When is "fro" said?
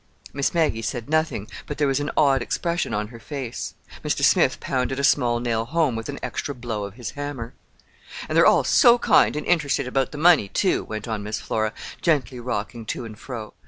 13.19-13.53